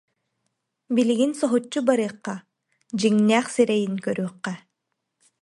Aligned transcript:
Билигин 0.95 1.31
соһуччу 1.39 1.79
барыахха, 1.87 2.35
дьиҥнээх 2.99 3.45
сирэйин 3.55 3.95
көрүөххэ 4.05 4.53